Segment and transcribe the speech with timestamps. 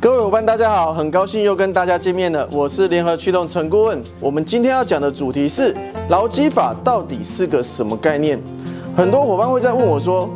[0.00, 2.48] 各位伙伴，大家好，很高兴又跟大家见面了。
[2.52, 4.00] 我是联合驱动陈顾问。
[4.20, 5.74] 我们今天要讲的主题是
[6.08, 8.40] 劳基法到底是个什么概念？
[8.96, 10.30] 很多伙伴会在问我说：“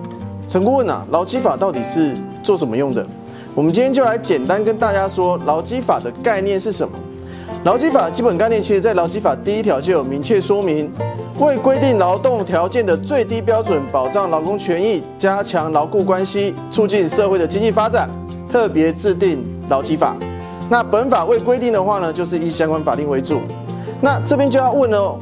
[0.48, 2.12] 陈顾问啊，劳基法到底是
[2.43, 3.07] 做什么用的？”
[3.54, 6.99] 我们今天就来简单跟大家说劳基法的概念是什么。
[7.63, 10.90] 劳基法基本概念，其实在劳基法第一条就有明确说明，
[11.39, 18.11] 为规定劳动条件的最低标准，保障劳工权益，加强劳雇关系，促进社会的经济发展，
[18.52, 19.42] 特别制定。
[19.68, 20.14] 劳基法，
[20.68, 23.40] 那本法未规定的话呢，就是以相关法令为主。
[24.02, 25.18] 那这边就要问了哦，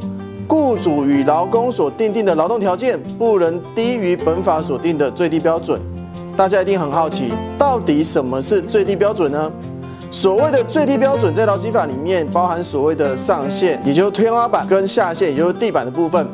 [0.48, 5.80] 雇主与劳工所订定的劳动条件不能低于本法所定的最低标准。
[6.36, 9.52] 大家一定很好奇，到底什么是最低标准呢？
[10.10, 16.26] 所谓的最低标准，在劳基法里面包含所谓的上限，也就是天花板跟下限，也就是地板的部分。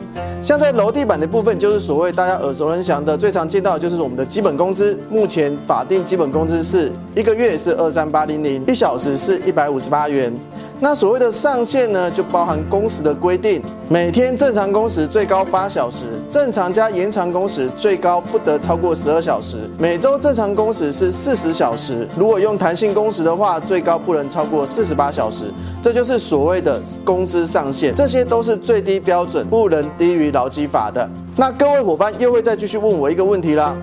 [0.46, 4.96] 像在楼地板的部分，就是所谓大家耳熟能详的，最常见到的就是我们的基本工资。
[5.10, 10.32] 目前法定基本工资是一个月是二三八零零，一小时是一百五十八元。
[10.78, 19.70] 那所谓的上限呢，就包含工时的规定，每天正常工时最高八小时，正常加延长工时最高不得超过十二小时。
[19.78, 25.46] 每周正常工时是四十小时，如果用弹性工时的话，最高不能超过四十八小时。
[25.80, 31.08] 这就是所谓的工资上限，这些都是最低标准，不能低于劳基法的。
[31.36, 33.74] 那各位伙伴又会再继续问我一个问题啦，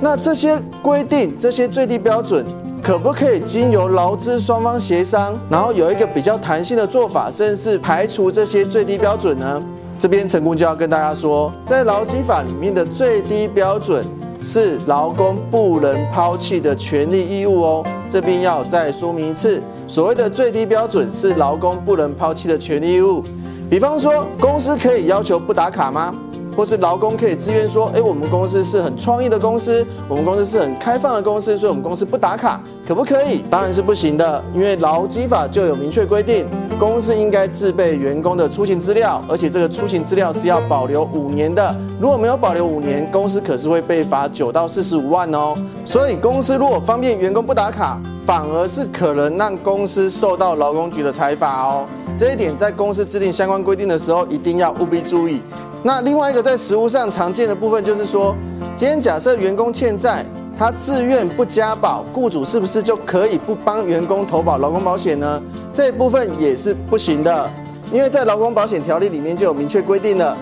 [0.00, 2.44] 那这些规定，这些最低标准。
[2.82, 9.62] 可不可以经由劳资双方协商，然后有一个比较弹性的做法，甚至排除这些最低标准呢？
[9.98, 14.02] 这边成功就要跟大家说，在劳基法里面的最低标准
[14.42, 17.84] 是劳工不能抛弃的权利义务哦。
[18.08, 23.22] 这边要再说明一次，所谓的最低标准是劳工不能抛弃的权利义务。
[23.68, 26.14] 比方说，公司可以要求不打卡吗？
[26.56, 33.42] 或是劳工可以自愿说，诶，我们公司是很创意的公司，我们公司是很开放的公司，所以我们公司不打卡，可不可以？
[33.50, 36.46] 当然是不行的，因为劳基法就有明确规定，
[36.78, 45.54] 公司应该自备员工的出勤资料，而且这个出勤资料是要保留五年的，如果没有保留五年，公司可是会被罚九到四十五万哦。
[45.84, 51.84] 所以公司如果方便员工不打卡，反而是可能让公司受到劳工局的裁罚哦。
[52.16, 55.40] 这一点在公司制定相关规定的时候，一定要务必注意。
[55.82, 58.34] 那另外一个在实务上常见的部分，就是说，
[58.76, 60.24] 今天假设员工欠债，
[60.58, 65.42] 他自愿不加保，雇主是不是就可以不帮员工投保劳工保险呢？
[65.72, 67.50] 这一部分也是不行的，
[67.90, 70.36] 因为在劳工保险条例里面就有明确规定了，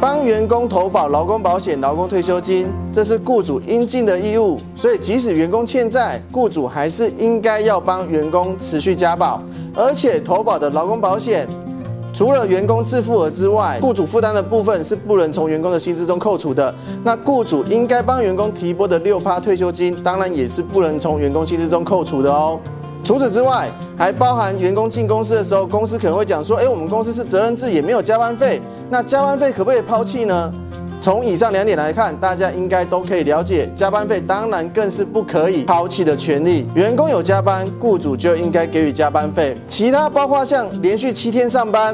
[0.00, 9.40] 帮员工投保劳工保险、劳工退休金，这是雇主应尽的义务，所以即使员工欠债，雇主还是应该要帮员工持续加保，
[9.74, 11.48] 而且投保的劳工保险。
[12.14, 16.74] 除了员工自付额之外，雇主负担的部分是不能从员工的薪资中扣除的。
[17.02, 22.60] 那雇主应该帮员工提拨的六趴退休金，当然也是不能从员工薪资中扣除的哦。
[23.02, 28.60] 除此之外，还包含员工进公司的时候，公司可能会讲说：“诶，我们公司是责任制，也没有加班费。
[28.90, 30.52] 那加班费可不可以抛弃呢？”
[31.02, 36.64] 从以上两点来看，大家应该都可以了解，加班费当然更是不可以抛弃的权利。
[36.76, 39.56] 员工有加班，雇主就应该给予加班费。
[39.66, 41.92] 其他包括像连续七天上班、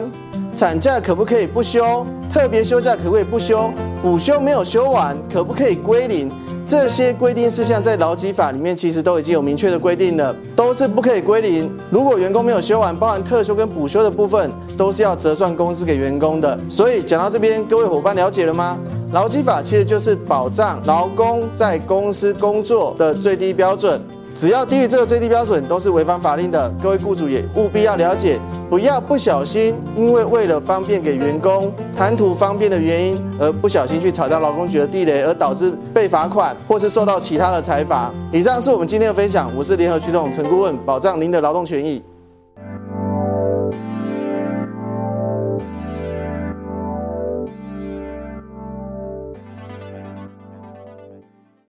[0.55, 3.71] 产假可不可以不休、特别休假可不可以不休、
[4.03, 6.31] 补休没有休完可不可以归零，
[6.67, 11.75] 这些规定事项在劳基法里面其实都已经有明确的规定了，都是不可以归零。
[11.89, 16.59] 如果员工没有休完，包含特休跟补休的部分，都是要折算工资给员工的。
[16.69, 18.77] 所以讲到这边，各位伙伴了解了吗？
[19.11, 23.99] 劳基法其实就是保障劳工在公司工作的最低标准，
[24.35, 26.69] 只要低于这个最低标准，都是违反法令的。
[26.83, 38.13] 各位雇主也务必要了解，不要不小心因为为了方便给员工、贪图方便的原因，而不小心去踩到劳工局的地雷，而导致被罚款或是受到其他的裁罚。
[38.31, 42.03] 以上是我们今天的分享，我是联合驱动陈顾问，保障您的劳动权益。